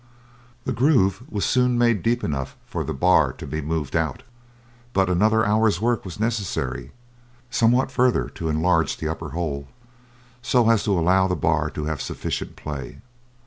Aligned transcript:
The 0.63 0.73
groove 0.73 1.21
was 1.29 1.45
soon 1.45 1.77
made 1.77 2.01
deep 2.01 2.23
enough 2.23 2.55
for 2.65 2.83
the 2.83 2.91
bar 2.91 3.31
to 3.33 3.45
be 3.45 3.61
moved 3.61 3.95
out; 3.95 4.23
but 4.93 5.11
another 5.11 5.45
hour's 5.45 5.79
work 5.79 6.03
was 6.03 6.19
necessary, 6.19 6.89
somewhat 7.51 7.91
further 7.91 8.27
to 8.29 8.49
enlarge 8.49 8.97
the 8.97 9.07
upper 9.07 9.29
hole, 9.29 9.67
so 10.41 10.71
as 10.71 10.85
to 10.85 10.97
allow 10.99 11.27
the 11.27 11.35
bar 11.35 11.69
to 11.69 11.85
have 11.85 12.01
sufficient 12.01 12.55
play. 12.55 13.01